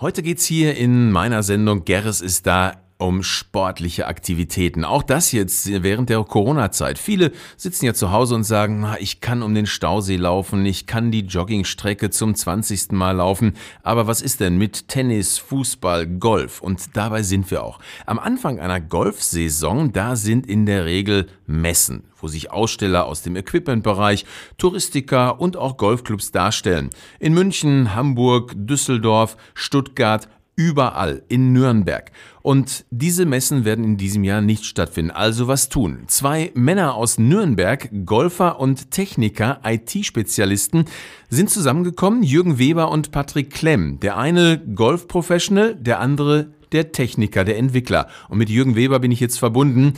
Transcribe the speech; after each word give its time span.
Heute 0.00 0.22
geht's 0.22 0.46
hier 0.46 0.78
in 0.78 1.12
meiner 1.12 1.42
Sendung 1.42 1.84
Gerres 1.84 2.22
ist 2.22 2.46
da 2.46 2.72
um 3.00 3.22
sportliche 3.22 4.06
Aktivitäten. 4.06 4.84
Auch 4.84 5.02
das 5.02 5.32
jetzt 5.32 5.82
während 5.82 6.10
der 6.10 6.22
Corona-Zeit. 6.22 6.98
Viele 6.98 7.32
sitzen 7.56 7.86
ja 7.86 7.94
zu 7.94 8.12
Hause 8.12 8.34
und 8.34 8.44
sagen, 8.44 8.86
ich 8.98 9.20
kann 9.20 9.42
um 9.42 9.54
den 9.54 9.66
Stausee 9.66 10.16
laufen, 10.16 10.66
ich 10.66 10.86
kann 10.86 11.10
die 11.10 11.20
Joggingstrecke 11.20 12.10
zum 12.10 12.34
20. 12.34 12.92
Mal 12.92 13.16
laufen. 13.16 13.54
Aber 13.82 14.06
was 14.06 14.20
ist 14.20 14.40
denn 14.40 14.58
mit 14.58 14.88
Tennis, 14.88 15.38
Fußball, 15.38 16.06
Golf? 16.06 16.60
Und 16.60 16.96
dabei 16.96 17.22
sind 17.22 17.50
wir 17.50 17.64
auch. 17.64 17.78
Am 18.06 18.18
Anfang 18.18 18.60
einer 18.60 18.80
Golfsaison, 18.80 19.92
da 19.92 20.16
sind 20.16 20.46
in 20.46 20.66
der 20.66 20.84
Regel 20.84 21.26
Messen, 21.46 22.04
wo 22.16 22.28
sich 22.28 22.50
Aussteller 22.50 23.06
aus 23.06 23.22
dem 23.22 23.36
Equipmentbereich, 23.36 24.24
Touristiker 24.58 25.40
und 25.40 25.56
auch 25.56 25.76
Golfclubs 25.76 26.32
darstellen. 26.32 26.90
In 27.18 27.34
München, 27.34 27.94
Hamburg, 27.94 28.52
Düsseldorf, 28.54 29.36
Stuttgart, 29.54 30.28
überall 30.60 31.22
in 31.28 31.52
Nürnberg. 31.54 32.12
Und 32.42 32.84
diese 32.90 33.24
Messen 33.24 33.64
werden 33.64 33.82
in 33.82 33.96
diesem 33.96 34.24
Jahr 34.24 34.42
nicht 34.42 34.66
stattfinden. 34.66 35.10
Also 35.10 35.48
was 35.48 35.70
tun? 35.70 36.04
Zwei 36.06 36.50
Männer 36.54 36.94
aus 36.94 37.18
Nürnberg, 37.18 37.88
Golfer 38.04 38.60
und 38.60 38.90
Techniker, 38.90 39.60
IT-Spezialisten, 39.64 40.84
sind 41.30 41.48
zusammengekommen, 41.48 42.22
Jürgen 42.22 42.58
Weber 42.58 42.90
und 42.90 43.10
Patrick 43.10 43.50
Klemm. 43.50 44.00
Der 44.00 44.18
eine 44.18 44.58
Golf-Professional, 44.58 45.76
der 45.76 46.00
andere 46.00 46.48
der 46.72 46.92
Techniker, 46.92 47.44
der 47.44 47.58
Entwickler. 47.58 48.06
Und 48.28 48.38
mit 48.38 48.50
Jürgen 48.50 48.76
Weber 48.76 49.00
bin 49.00 49.10
ich 49.10 49.20
jetzt 49.20 49.38
verbunden. 49.38 49.94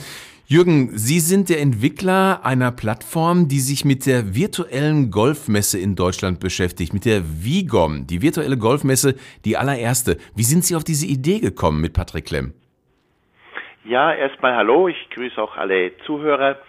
Jürgen, 0.53 0.89
Sie 0.91 1.19
sind 1.19 1.49
der 1.49 1.61
Entwickler 1.61 2.41
einer 2.43 2.71
Plattform, 2.71 3.47
die 3.47 3.57
sich 3.57 3.85
mit 3.85 4.05
der 4.05 4.35
virtuellen 4.35 5.09
Golfmesse 5.09 5.79
in 5.79 5.95
Deutschland 5.95 6.39
beschäftigt, 6.39 6.93
mit 6.93 7.05
der 7.05 7.21
Vigom, 7.23 8.05
die 8.05 8.21
virtuelle 8.21 8.55
Golfmesse, 8.55 9.15
die 9.45 9.57
allererste. 9.57 10.17
Wie 10.35 10.43
sind 10.43 10.63
Sie 10.63 10.75
auf 10.75 10.83
diese 10.83 11.07
Idee 11.07 11.39
gekommen 11.39 11.81
mit 11.81 11.93
Patrick 11.93 12.25
Klemm? 12.25 12.53
Ja, 13.83 14.13
erstmal 14.13 14.55
hallo, 14.55 14.87
ich 14.89 15.09
grüße 15.09 15.41
auch 15.41 15.57
alle 15.57 15.97
Zuhörer. 16.05 16.59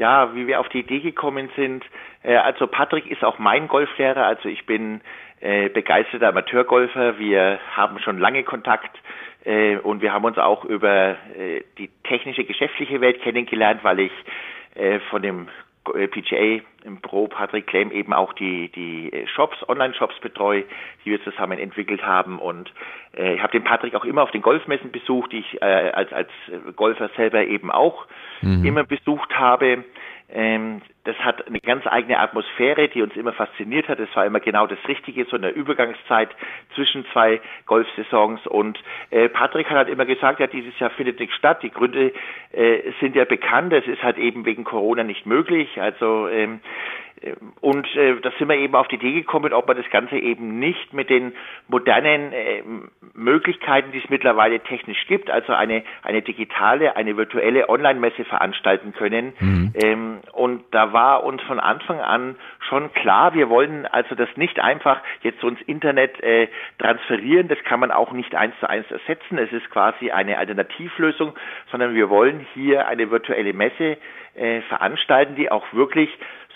Ja, 0.00 0.34
wie 0.34 0.46
wir 0.46 0.60
auf 0.60 0.68
die 0.70 0.78
Idee 0.80 1.00
gekommen 1.00 1.50
sind, 1.56 1.84
äh, 2.22 2.34
also 2.34 2.66
Patrick 2.66 3.06
ist 3.10 3.22
auch 3.22 3.38
mein 3.38 3.68
Golflehrer, 3.68 4.24
also 4.24 4.48
ich 4.48 4.64
bin 4.64 5.02
äh, 5.40 5.68
begeisterter 5.68 6.28
Amateurgolfer. 6.28 7.18
Wir 7.18 7.60
haben 7.76 7.98
schon 7.98 8.18
lange 8.18 8.42
Kontakt 8.42 8.96
äh, 9.44 9.76
und 9.76 10.00
wir 10.00 10.14
haben 10.14 10.24
uns 10.24 10.38
auch 10.38 10.64
über 10.64 11.16
äh, 11.36 11.60
die 11.76 11.90
technische, 12.04 12.44
geschäftliche 12.44 13.02
Welt 13.02 13.20
kennengelernt, 13.20 13.84
weil 13.84 14.00
ich 14.00 14.12
äh, 14.74 15.00
von 15.10 15.20
dem 15.20 15.48
PGA 15.84 16.62
im 16.84 17.00
Pro 17.00 17.26
Patrick 17.26 17.66
Klemm 17.66 17.90
eben 17.90 18.12
auch 18.12 18.32
die 18.32 18.68
die 18.68 19.12
äh, 19.12 19.26
Shops, 19.26 19.56
Online-Shops 19.68 20.18
betreue, 20.20 20.64
die 21.04 21.10
wir 21.10 21.22
zusammen 21.24 21.58
entwickelt 21.58 22.04
haben 22.04 22.38
und 22.38 22.72
äh, 23.16 23.34
ich 23.34 23.42
habe 23.42 23.52
den 23.52 23.64
Patrick 23.64 23.94
auch 23.94 24.04
immer 24.04 24.22
auf 24.22 24.30
den 24.30 24.42
Golfmessen 24.42 24.90
besucht, 24.90 25.32
die 25.32 25.38
ich 25.38 25.62
äh, 25.62 25.64
als 25.64 26.12
als 26.12 26.30
Golfer 26.76 27.10
selber 27.16 27.44
eben 27.44 27.70
auch 27.70 28.06
mhm. 28.42 28.64
immer 28.64 28.84
besucht 28.84 29.34
habe. 29.36 29.84
Ähm, 30.32 30.82
das 31.04 31.16
hat 31.16 31.46
eine 31.46 31.60
ganz 31.60 31.86
eigene 31.86 32.18
Atmosphäre, 32.18 32.88
die 32.88 33.02
uns 33.02 33.16
immer 33.16 33.32
fasziniert 33.32 33.88
hat. 33.88 33.98
Es 33.98 34.14
war 34.14 34.26
immer 34.26 34.40
genau 34.40 34.66
das 34.66 34.78
Richtige, 34.86 35.24
so 35.24 35.36
in 35.36 35.42
der 35.42 35.54
Übergangszeit 35.54 36.30
zwischen 36.74 37.06
zwei 37.12 37.40
Golfsaisons. 37.66 38.46
Und 38.46 38.78
äh, 39.10 39.28
Patrick 39.28 39.68
hat 39.70 39.76
halt 39.76 39.88
immer 39.88 40.04
gesagt, 40.04 40.40
ja, 40.40 40.46
dieses 40.46 40.78
Jahr 40.78 40.90
findet 40.90 41.18
nichts 41.18 41.34
statt. 41.36 41.62
Die 41.62 41.70
Gründe 41.70 42.12
äh, 42.52 42.92
sind 43.00 43.16
ja 43.16 43.24
bekannt. 43.24 43.72
Es 43.72 43.86
ist 43.86 44.02
halt 44.02 44.18
eben 44.18 44.44
wegen 44.44 44.64
Corona 44.64 45.02
nicht 45.02 45.26
möglich. 45.26 45.80
Also 45.80 46.28
ähm, 46.28 46.60
und 47.60 47.86
äh, 47.96 48.18
da 48.22 48.30
sind 48.38 48.48
wir 48.48 48.56
eben 48.56 48.74
auf 48.74 48.88
die 48.88 48.94
Idee 48.94 49.12
gekommen, 49.12 49.52
ob 49.52 49.68
man 49.68 49.76
das 49.76 49.88
Ganze 49.90 50.16
eben 50.16 50.58
nicht 50.58 50.94
mit 50.94 51.10
den 51.10 51.32
modernen 51.68 52.32
äh, 52.32 52.62
Möglichkeiten, 53.12 53.92
die 53.92 53.98
es 53.98 54.08
mittlerweile 54.08 54.60
technisch 54.60 55.06
gibt, 55.06 55.30
also 55.30 55.52
eine, 55.52 55.82
eine 56.02 56.22
digitale, 56.22 56.96
eine 56.96 57.18
virtuelle 57.18 57.68
Online-Messe 57.68 58.24
veranstalten 58.24 58.94
können. 58.94 59.34
Mhm. 59.38 59.72
Ähm, 59.74 60.18
und 60.32 60.62
da 60.70 60.94
war 60.94 61.24
uns 61.24 61.42
von 61.42 61.60
Anfang 61.60 62.00
an 62.00 62.36
schon 62.68 62.90
klar, 62.94 63.34
wir 63.34 63.50
wollen 63.50 63.84
also 63.86 64.14
das 64.14 64.28
nicht 64.36 64.58
einfach 64.58 65.02
jetzt 65.22 65.40
so 65.40 65.48
ins 65.48 65.60
Internet 65.62 66.22
äh, 66.22 66.48
transferieren, 66.78 67.48
das 67.48 67.58
kann 67.64 67.80
man 67.80 67.90
auch 67.90 68.12
nicht 68.12 68.34
eins 68.34 68.54
zu 68.60 68.68
eins 68.68 68.90
ersetzen, 68.90 69.36
es 69.36 69.52
ist 69.52 69.68
quasi 69.70 70.10
eine 70.10 70.38
Alternativlösung, 70.38 71.34
sondern 71.70 71.94
wir 71.94 72.08
wollen 72.08 72.46
hier 72.54 72.88
eine 72.88 73.10
virtuelle 73.10 73.52
Messe 73.52 73.98
äh, 74.34 74.62
veranstalten, 74.62 75.34
die 75.34 75.50
auch 75.50 75.64
wirklich 75.72 76.08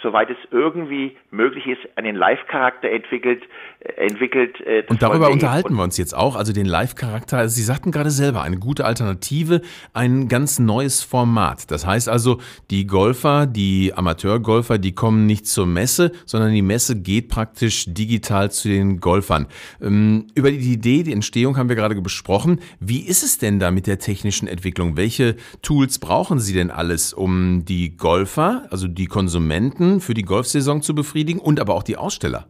soweit 0.04 0.30
es 0.30 0.36
irgendwie 0.52 1.16
möglich 1.32 1.66
ist, 1.66 1.80
einen 1.96 2.14
Live-Charakter 2.14 2.88
entwickelt. 2.88 3.42
Äh, 3.80 4.04
entwickelt 4.06 4.60
äh, 4.60 4.84
und 4.88 5.02
darüber 5.02 5.30
unterhalten 5.30 5.74
wir 5.74 5.82
uns 5.82 5.96
jetzt 5.96 6.14
auch, 6.14 6.36
also 6.36 6.52
den 6.52 6.66
Live-Charakter. 6.66 7.38
Also 7.38 7.56
Sie 7.56 7.62
sagten 7.62 7.90
gerade 7.90 8.10
selber, 8.10 8.42
eine 8.42 8.58
gute 8.58 8.84
Alternative, 8.84 9.62
ein 9.92 10.28
ganz 10.28 10.58
neues 10.58 11.02
Format. 11.02 11.70
Das 11.70 11.86
heißt 11.86 12.08
also, 12.08 12.38
die 12.70 12.86
Golfer, 12.86 13.46
die 13.46 13.92
Amateurgolfer, 13.94 14.78
die 14.78 14.94
kommen 14.94 15.26
nicht 15.26 15.46
zur 15.46 15.66
Messe, 15.66 16.12
sondern 16.26 16.52
die 16.52 16.62
Messe 16.62 17.00
geht 17.00 17.28
praktisch 17.28 17.86
digital 17.88 18.50
zu 18.50 18.68
den 18.68 19.00
Golfern. 19.00 19.46
Ähm, 19.80 20.26
über 20.34 20.50
die 20.50 20.72
Idee, 20.72 21.02
die 21.02 21.12
Entstehung 21.12 21.56
haben 21.56 21.68
wir 21.68 21.76
gerade 21.76 21.94
besprochen. 22.00 22.60
Wie 22.78 23.00
ist 23.00 23.22
es 23.22 23.38
denn 23.38 23.58
da 23.58 23.70
mit 23.70 23.86
der 23.86 23.98
technischen 23.98 24.46
Entwicklung? 24.46 24.96
Welche 24.96 25.36
Tools 25.62 25.98
brauchen 25.98 26.38
Sie 26.38 26.52
denn 26.52 26.70
alles, 26.70 27.12
um 27.14 27.64
die 27.64 27.96
Golfer, 27.96 28.66
also 28.70 28.86
die 28.88 29.06
Konsumenten, 29.06 29.93
für 30.00 30.14
die 30.14 30.22
Golfsaison 30.22 30.82
zu 30.82 30.94
befriedigen 30.94 31.40
und 31.40 31.60
aber 31.60 31.74
auch 31.74 31.82
die 31.82 31.96
Aussteller? 31.96 32.46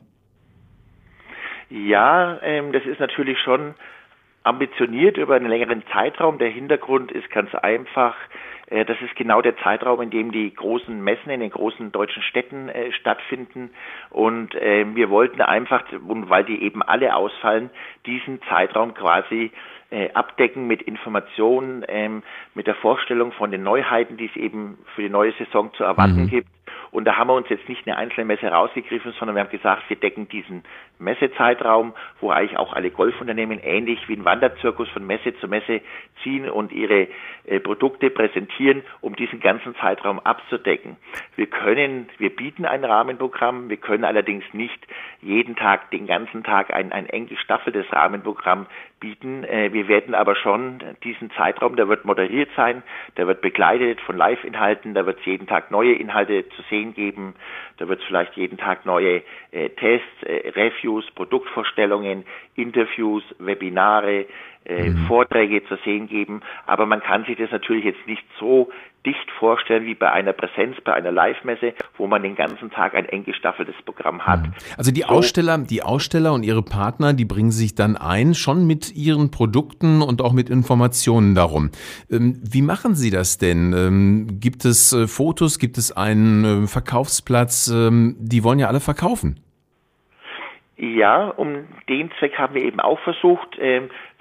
Ja, 1.70 2.40
ähm, 2.42 2.72
das 2.72 2.84
ist 2.86 3.00
natürlich 3.00 3.40
schon 3.40 3.76
ambitioniert 4.44 5.18
über 5.18 5.36
einen 5.36 5.50
längeren 5.50 5.84
Zeitraum. 5.94 6.40
Der 6.40 6.50
Hintergrund 6.50 7.12
ist 7.12 7.30
ganz 7.30 7.54
einfach. 7.54 8.16
Äh, 8.68 8.86
das 8.86 9.00
ist 9.02 9.16
genau 9.16 9.42
der 9.42 9.58
Zeitraum, 9.58 10.02
in 10.02 10.10
dem 10.10 10.32
die 10.32 10.54
großen 10.54 11.04
Messen 11.04 11.30
in 11.30 11.42
den 11.42 11.52
großen 11.52 11.92
deutschen 11.92 12.24
Städten 12.24 12.70
äh, 12.70 12.92
stattfinden. 12.94 13.70
Und 14.10 14.56
äh, 14.56 14.86
wir 14.96 15.10
wollten 15.10 15.42
einfach, 15.42 15.84
und 15.92 16.30
weil 16.30 16.44
die 16.44 16.64
eben 16.64 16.82
alle 16.82 17.16
ausfallen, 17.16 17.70
diesen 18.06 18.42
Zeitraum 18.50 18.96
quasi 18.96 19.52
äh, 19.92 20.12
abdecken 20.14 20.68
mit 20.68 20.82
Informationen, 20.82 21.84
ähm, 21.88 22.24
mit 22.56 22.68
der 22.68 22.76
Vorstellung 22.76 23.32
von 23.34 23.52
den 23.52 23.64
Neuheiten, 23.64 24.18
die 24.18 24.26
es 24.26 24.36
eben 24.36 24.78
für 24.96 25.04
die 25.04 25.10
neue 25.10 25.34
Saison 25.34 25.72
zu 25.74 25.84
erwarten 25.84 26.24
mhm. 26.24 26.30
gibt 26.30 26.50
und 26.92 27.06
da 27.06 27.18
haben 27.18 27.28
wir 27.28 27.36
uns 27.36 27.50
jetzt 27.50 27.68
nicht 27.70 27.88
eine 27.88 27.98
einzelne 27.98 28.26
Messe 28.26 28.48
rausgegriffen, 28.48 29.14
sondern 29.20 29.36
wir 29.36 29.44
haben 29.44 29.52
gesagt, 29.52 29.84
wir 29.90 29.98
decken 29.98 30.28
diesen 30.28 30.64
Messezeitraum, 30.98 31.94
wo 32.20 32.32
eigentlich 32.32 32.58
auch 32.58 32.74
alle 32.74 32.90
Golfunternehmen 32.90 33.60
ähnlich 33.60 34.08
wie 34.08 34.16
ein 34.16 34.26
Wanderzirkus 34.26 34.90
von 34.90 35.06
Messe 35.06 35.38
zu 35.40 35.48
Messe 35.48 35.82
ziehen 36.24 36.50
und 36.50 36.72
ihre 36.72 37.08
äh, 37.46 37.60
Produkte 37.60 38.10
präsentieren, 38.10 38.84
um 39.02 39.16
diesen 39.16 39.40
ganzen 39.40 39.76
Zeitraum 39.76 40.20
abzudecken. 40.20 40.98
Wir 41.36 41.48
können, 41.48 42.10
wir 42.18 42.36
bieten 42.36 42.66
ein 42.66 42.84
Rahmenprogramm, 42.84 43.70
wir 43.70 43.78
können 43.78 44.04
allerdings 44.04 44.44
nicht 44.54 44.80
jeden 45.22 45.56
Tag, 45.56 45.92
den 45.92 46.08
ganzen 46.08 46.44
Tag 46.44 46.74
ein, 46.74 46.92
ein 46.92 47.06
eng 47.06 47.28
gestaffeltes 47.28 47.86
Rahmenprogramm 47.92 48.66
bieten. 49.00 49.44
Äh, 49.44 49.72
wir 49.74 49.88
werden 49.88 50.16
aber 50.16 50.36
schon 50.36 50.80
diesen 51.04 51.32
Zeitraum, 51.32 51.76
der 51.76 51.88
wird 51.88 52.04
moderiert 52.04 52.50
sein, 52.56 52.84
der 53.16 53.28
wird 53.28 53.42
begleitet 53.42 54.02
von 54.02 54.18
Live-Inhalten, 54.18 54.94
da 54.94 55.06
wird 55.06 55.20
es 55.20 55.26
jeden 55.26 55.48
Tag 55.48 55.72
neue 55.72 55.94
Inhalte 55.94 56.48
zu 56.50 56.62
sehen 56.64 56.79
geben, 56.94 57.36
da 57.78 57.88
wird 57.88 58.00
es 58.00 58.06
vielleicht 58.06 58.36
jeden 58.36 58.58
Tag 58.58 58.86
neue 58.86 59.22
äh, 59.52 59.70
Tests, 59.70 60.24
äh, 60.24 60.50
Reviews, 60.50 61.10
Produktvorstellungen, 61.12 62.26
Interviews, 62.56 63.24
Webinare, 63.40 64.26
äh, 64.66 64.90
mhm. 64.90 65.06
Vorträge 65.08 65.64
zu 65.66 65.78
sehen 65.86 66.08
geben. 66.08 66.42
Aber 66.66 66.86
man 66.86 67.02
kann 67.02 67.26
sich 67.26 67.38
das 67.38 67.52
natürlich 67.52 67.86
jetzt 67.86 68.06
nicht 68.08 68.24
so 68.40 68.70
dicht 69.06 69.30
vorstellen 69.38 69.86
wie 69.86 69.96
bei 69.96 70.12
einer 70.12 70.34
Präsenz, 70.34 70.78
bei 70.84 70.94
einer 70.94 71.12
Live-Messe, 71.12 71.74
wo 71.98 72.08
man 72.08 72.24
den 72.24 72.36
ganzen 72.36 72.70
Tag 72.72 72.96
ein 72.96 73.06
eng 73.06 73.24
gestaffeltes 73.24 73.76
Programm 73.86 74.26
hat. 74.26 74.42
Mhm. 74.42 74.54
Also 74.78 74.92
die. 74.92 75.06
Aussteller, 75.06 75.58
die 75.58 75.82
Aussteller 75.82 76.34
und 76.34 76.44
ihre 76.44 76.62
Partner, 76.62 77.14
die 77.14 77.26
bringen 77.26 77.52
sich 77.52 77.74
dann 77.74 77.98
ein, 77.98 78.36
schon 78.36 78.68
mit 78.68 78.96
ihren 78.96 79.32
Produkten 79.32 80.02
und 80.02 80.22
auch 80.22 80.34
mit 80.34 80.50
Informationen 80.50 81.36
darum. 81.36 81.72
Ähm, 82.12 82.40
wie 82.44 82.62
machen 82.62 82.96
Sie 82.96 83.10
das 83.10 83.38
denn? 83.38 83.74
Ähm, 83.74 84.40
gibt 84.40 84.66
es 84.66 84.94
äh, 84.94 85.08
Fotos? 85.08 85.60
Gibt 85.60 85.78
es 85.78 85.96
einen 85.96 86.64
äh, 86.64 86.68
Verkaufsplatz? 86.68 87.70
Ähm, 87.74 88.16
die 88.20 88.44
wollen 88.44 88.60
ja 88.60 88.68
alle 88.68 88.80
verkaufen. 88.80 89.40
Ja, 90.78 91.28
um 91.28 91.66
den 91.90 92.10
Zweck 92.20 92.38
haben 92.38 92.54
wir 92.54 92.64
eben 92.64 92.80
auch 92.80 93.00
versucht, 93.00 93.58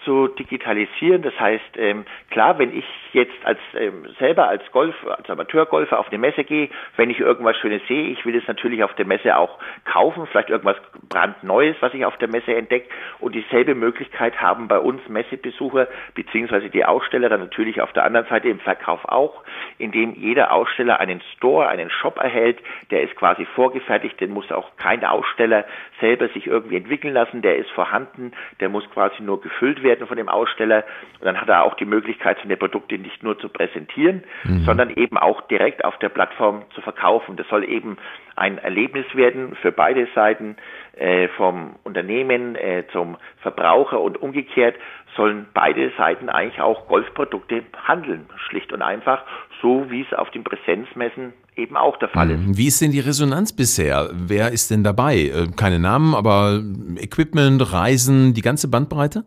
zu 0.08 0.28
digitalisieren. 0.28 1.20
Das 1.20 1.38
heißt, 1.38 1.76
ähm, 1.76 2.06
klar, 2.30 2.58
wenn 2.58 2.74
ich 2.74 2.86
jetzt 3.12 3.34
als 3.44 3.58
ähm, 3.74 4.06
selber 4.18 4.48
als 4.48 4.62
Golf, 4.72 4.94
als 5.06 5.28
Amateurgolfer 5.28 5.98
auf 5.98 6.08
eine 6.08 6.16
Messe 6.16 6.44
gehe, 6.44 6.70
wenn 6.96 7.10
ich 7.10 7.20
irgendwas 7.20 7.58
Schönes 7.58 7.82
sehe, 7.88 8.08
ich 8.08 8.24
will 8.24 8.34
es 8.34 8.48
natürlich 8.48 8.82
auf 8.82 8.94
der 8.94 9.04
Messe 9.04 9.36
auch 9.36 9.58
kaufen, 9.84 10.26
vielleicht 10.26 10.48
irgendwas 10.48 10.78
brandneues, 11.10 11.76
was 11.80 11.92
ich 11.92 12.06
auf 12.06 12.16
der 12.16 12.28
Messe 12.28 12.54
entdecke. 12.54 12.88
Und 13.18 13.34
dieselbe 13.34 13.74
Möglichkeit 13.74 14.40
haben 14.40 14.66
bei 14.66 14.78
uns 14.78 15.06
Messebesucher 15.10 15.88
beziehungsweise 16.14 16.70
die 16.70 16.86
Aussteller 16.86 17.28
dann 17.28 17.40
natürlich 17.40 17.82
auf 17.82 17.92
der 17.92 18.04
anderen 18.04 18.26
Seite 18.28 18.48
im 18.48 18.60
Verkauf 18.60 19.04
auch, 19.04 19.44
indem 19.76 20.14
jeder 20.14 20.52
Aussteller 20.52 21.00
einen 21.00 21.20
Store, 21.36 21.68
einen 21.68 21.90
Shop 21.90 22.16
erhält, 22.16 22.60
der 22.90 23.02
ist 23.02 23.14
quasi 23.14 23.44
vorgefertigt, 23.54 24.18
den 24.20 24.30
muss 24.30 24.50
auch 24.52 24.74
kein 24.78 25.04
Aussteller 25.04 25.66
selber 26.00 26.28
sich 26.28 26.46
irgendwie 26.46 26.76
entwickeln 26.76 27.12
lassen, 27.12 27.42
der 27.42 27.56
ist 27.56 27.70
vorhanden, 27.72 28.32
der 28.60 28.70
muss 28.70 28.88
quasi 28.90 29.22
nur 29.22 29.42
gefüllt 29.42 29.82
werden 29.82 29.97
von 30.06 30.16
dem 30.16 30.28
Aussteller 30.28 30.84
und 31.20 31.26
dann 31.26 31.40
hat 31.40 31.48
er 31.48 31.64
auch 31.64 31.74
die 31.74 31.84
Möglichkeit, 31.84 32.38
seine 32.42 32.56
Produkte 32.56 32.98
nicht 32.98 33.22
nur 33.22 33.38
zu 33.38 33.48
präsentieren, 33.48 34.24
mhm. 34.44 34.64
sondern 34.64 34.90
eben 34.90 35.18
auch 35.18 35.42
direkt 35.48 35.84
auf 35.84 35.98
der 35.98 36.08
Plattform 36.08 36.62
zu 36.74 36.80
verkaufen. 36.80 37.36
Das 37.36 37.48
soll 37.48 37.64
eben 37.64 37.96
ein 38.36 38.58
Erlebnis 38.58 39.06
werden 39.14 39.56
für 39.60 39.72
beide 39.72 40.06
Seiten, 40.14 40.56
äh, 40.96 41.28
vom 41.36 41.76
Unternehmen 41.84 42.54
äh, 42.56 42.84
zum 42.92 43.16
Verbraucher 43.42 44.00
und 44.00 44.20
umgekehrt 44.20 44.76
sollen 45.16 45.46
beide 45.52 45.90
Seiten 45.98 46.28
eigentlich 46.28 46.60
auch 46.60 46.86
Golfprodukte 46.86 47.62
handeln, 47.86 48.26
schlicht 48.48 48.72
und 48.72 48.82
einfach, 48.82 49.22
so 49.60 49.90
wie 49.90 50.02
es 50.02 50.16
auf 50.16 50.30
den 50.30 50.44
Präsenzmessen 50.44 51.32
eben 51.56 51.76
auch 51.76 51.98
der 51.98 52.08
Fall 52.08 52.30
ist. 52.30 52.40
Mhm. 52.40 52.56
Wie 52.56 52.68
ist 52.68 52.80
denn 52.80 52.92
die 52.92 53.00
Resonanz 53.00 53.54
bisher? 53.54 54.10
Wer 54.12 54.52
ist 54.52 54.70
denn 54.70 54.84
dabei? 54.84 55.16
Äh, 55.16 55.48
keine 55.56 55.78
Namen, 55.78 56.14
aber 56.14 56.62
Equipment, 56.96 57.72
Reisen, 57.72 58.32
die 58.32 58.42
ganze 58.42 58.70
Bandbreite? 58.70 59.24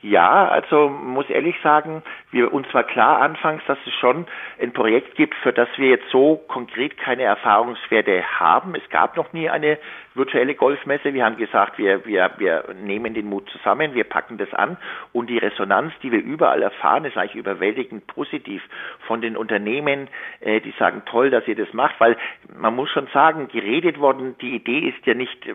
Ja, 0.00 0.46
also 0.46 0.88
muss 0.88 1.28
ehrlich 1.28 1.56
sagen, 1.60 2.04
wir 2.30 2.52
uns 2.52 2.72
war 2.72 2.84
klar 2.84 3.20
anfangs, 3.20 3.64
dass 3.66 3.78
es 3.84 3.92
schon 3.94 4.26
ein 4.60 4.72
Projekt 4.72 5.16
gibt, 5.16 5.34
für 5.36 5.52
das 5.52 5.68
wir 5.76 5.88
jetzt 5.88 6.08
so 6.10 6.36
konkret 6.46 6.96
keine 6.98 7.24
Erfahrungswerte 7.24 8.22
haben. 8.38 8.76
Es 8.76 8.88
gab 8.90 9.16
noch 9.16 9.32
nie 9.32 9.50
eine 9.50 9.76
virtuelle 10.14 10.54
Golfmesse. 10.54 11.14
Wir 11.14 11.24
haben 11.24 11.36
gesagt, 11.36 11.78
wir, 11.78 12.04
wir, 12.04 12.30
wir 12.38 12.64
nehmen 12.80 13.14
den 13.14 13.26
Mut 13.26 13.48
zusammen, 13.50 13.94
wir 13.94 14.04
packen 14.04 14.36
das 14.38 14.52
an 14.52 14.76
und 15.12 15.30
die 15.30 15.38
Resonanz, 15.38 15.92
die 16.02 16.12
wir 16.12 16.22
überall 16.22 16.62
erfahren, 16.62 17.04
ist 17.04 17.16
eigentlich 17.16 17.36
überwältigend 17.36 18.06
positiv 18.06 18.62
von 19.06 19.20
den 19.20 19.36
Unternehmen, 19.36 20.08
äh, 20.40 20.60
die 20.60 20.74
sagen, 20.78 21.02
toll, 21.06 21.30
dass 21.30 21.46
ihr 21.48 21.56
das 21.56 21.72
macht, 21.72 21.98
weil 21.98 22.16
man 22.56 22.76
muss 22.76 22.90
schon 22.90 23.08
sagen, 23.12 23.48
geredet 23.48 23.98
worden, 23.98 24.36
die 24.40 24.54
Idee 24.54 24.88
ist 24.90 25.06
ja 25.06 25.14
nicht 25.14 25.46
äh, 25.46 25.54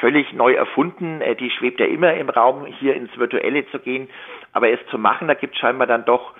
völlig 0.00 0.32
neu 0.32 0.52
erfunden, 0.52 1.20
äh, 1.20 1.34
die 1.34 1.50
schwebt 1.50 1.80
ja 1.80 1.86
immer 1.86 2.14
im 2.14 2.28
Raum, 2.28 2.66
hier 2.66 2.94
ins 2.94 3.16
Virtuelle 3.16 3.63
zu 3.70 3.78
gehen. 3.78 4.08
Aber 4.52 4.70
es 4.70 4.80
zu 4.90 4.98
machen, 4.98 5.28
da 5.28 5.34
gibt 5.34 5.54
es 5.54 5.60
scheinbar 5.60 5.86
dann 5.86 6.04
doch 6.04 6.34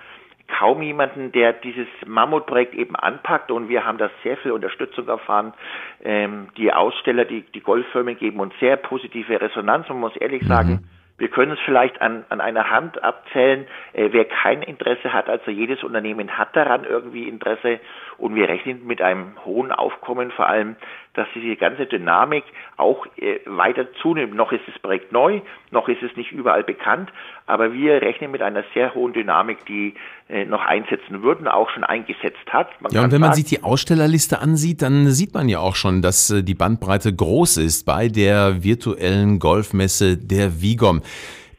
kaum 0.58 0.82
jemanden, 0.82 1.32
der 1.32 1.52
dieses 1.52 1.88
Mammutprojekt 2.06 2.74
eben 2.74 2.96
anpackt 2.96 3.50
und 3.50 3.68
wir 3.68 3.84
haben 3.84 3.98
da 3.98 4.10
sehr 4.22 4.36
viel 4.36 4.52
Unterstützung 4.52 5.08
erfahren. 5.08 5.54
Ähm, 6.02 6.48
die 6.56 6.72
Aussteller, 6.72 7.24
die, 7.24 7.42
die 7.42 7.60
Golffirmen 7.60 8.16
geben 8.18 8.40
uns 8.40 8.52
sehr 8.60 8.76
positive 8.76 9.40
Resonanz 9.40 9.88
und 9.88 10.00
man 10.00 10.10
muss 10.10 10.16
ehrlich 10.16 10.42
mhm. 10.42 10.46
sagen, 10.46 10.88
wir 11.16 11.28
können 11.28 11.52
es 11.52 11.60
vielleicht 11.64 12.02
an, 12.02 12.24
an 12.28 12.40
einer 12.40 12.70
Hand 12.70 13.02
abzählen, 13.02 13.66
äh, 13.92 14.08
wer 14.10 14.24
kein 14.24 14.62
Interesse 14.62 15.12
hat. 15.12 15.28
Also 15.28 15.50
jedes 15.50 15.82
Unternehmen 15.84 16.36
hat 16.36 16.56
daran 16.56 16.84
irgendwie 16.84 17.28
Interesse 17.28 17.78
und 18.18 18.34
wir 18.34 18.48
rechnen 18.48 18.84
mit 18.86 19.00
einem 19.00 19.32
hohen 19.44 19.70
Aufkommen, 19.70 20.32
vor 20.32 20.48
allem, 20.48 20.76
dass 21.14 21.26
diese 21.34 21.56
ganze 21.56 21.86
Dynamik 21.86 22.44
auch 22.76 23.06
äh, 23.16 23.38
weiter 23.46 23.86
zunimmt. 24.02 24.34
Noch 24.34 24.52
ist 24.52 24.62
das 24.66 24.78
Projekt 24.80 25.12
neu, 25.12 25.40
noch 25.70 25.88
ist 25.88 26.02
es 26.02 26.16
nicht 26.16 26.32
überall 26.32 26.64
bekannt, 26.64 27.10
aber 27.46 27.72
wir 27.72 28.02
rechnen 28.02 28.30
mit 28.30 28.42
einer 28.42 28.64
sehr 28.74 28.94
hohen 28.94 29.12
Dynamik, 29.12 29.64
die 29.66 29.94
äh, 30.28 30.44
noch 30.44 30.64
einsetzen 30.64 31.22
würden, 31.22 31.48
auch 31.48 31.70
schon 31.70 31.84
eingesetzt 31.84 32.52
hat. 32.52 32.68
Man 32.80 32.92
ja, 32.92 33.00
und 33.00 33.06
wenn 33.06 33.20
sagen, 33.20 33.20
man 33.20 33.32
sich 33.34 33.44
die 33.44 33.62
Ausstellerliste 33.62 34.40
ansieht, 34.40 34.82
dann 34.82 35.08
sieht 35.08 35.34
man 35.34 35.48
ja 35.48 35.60
auch 35.60 35.76
schon, 35.76 36.02
dass 36.02 36.30
äh, 36.30 36.42
die 36.42 36.54
Bandbreite 36.54 37.14
groß 37.14 37.58
ist 37.58 37.84
bei 37.84 38.08
der 38.08 38.62
virtuellen 38.64 39.38
Golfmesse 39.38 40.16
der 40.16 40.60
Vigom. 40.60 41.02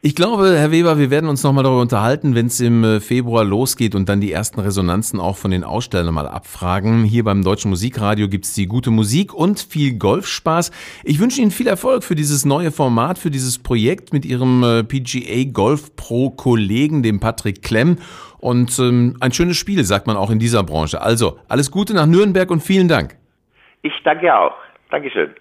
Ich 0.02 0.14
glaube, 0.14 0.56
Herr 0.56 0.70
Weber, 0.70 0.98
wir 0.98 1.10
werden 1.10 1.28
uns 1.28 1.42
nochmal 1.42 1.64
darüber 1.64 1.80
unterhalten, 1.80 2.34
wenn 2.34 2.46
es 2.46 2.60
im 2.60 2.84
äh, 2.84 3.00
Februar 3.00 3.44
losgeht 3.44 3.94
und 3.94 4.08
dann 4.08 4.20
die 4.20 4.30
ersten 4.30 4.60
Resonanzen 4.60 5.18
auch 5.18 5.36
von 5.36 5.50
den 5.50 5.64
Ausstellern 5.64 6.14
mal 6.14 6.28
abfragen. 6.28 7.04
Hier 7.04 7.24
beim 7.24 7.42
Deutschen 7.42 7.70
Musikradio 7.70 8.28
gibt 8.28 8.44
es 8.44 8.54
die 8.54 8.66
gute 8.66 8.90
Musik 8.90 9.32
und 9.32 9.58
viel 9.58 9.98
Golfspaß. 9.98 10.70
Ich 11.04 11.18
wünsche 11.18 11.40
Ihnen 11.40 11.50
viel 11.50 11.66
Erfolg 11.66 12.04
für 12.04 12.14
dieses 12.14 12.44
neue 12.44 12.72
Format, 12.72 13.18
für 13.18 13.30
dieses 13.30 13.62
Projekt 13.62 14.12
mit 14.12 14.24
Ihrem 14.26 14.62
äh, 14.62 14.84
PGA 14.84 15.50
Golf 15.50 15.96
Pro 15.96 16.30
Kollegen, 16.30 17.02
dem 17.02 17.18
Patrick 17.18 17.62
Klemm. 17.62 17.96
Und 18.38 18.78
ähm, 18.78 19.16
ein 19.20 19.32
schönes 19.32 19.56
Spiel, 19.56 19.82
sagt 19.84 20.06
man 20.06 20.16
auch 20.16 20.30
in 20.30 20.38
dieser 20.38 20.62
Branche. 20.62 21.00
Also, 21.00 21.38
alles 21.48 21.70
Gute 21.70 21.94
nach 21.94 22.06
Nürnberg 22.06 22.50
und 22.50 22.60
vielen 22.60 22.88
Dank. 22.88 23.16
Ich 23.82 23.94
danke 24.04 24.36
auch. 24.36 24.54
Dankeschön. 24.90 25.34